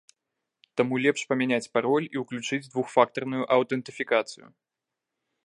[0.79, 4.45] Таму лепш памяняць пароль і ўключыць двухфактарную аўтэнтыфікацыю.